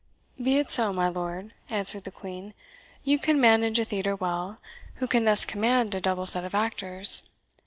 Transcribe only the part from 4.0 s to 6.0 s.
well, who can thus command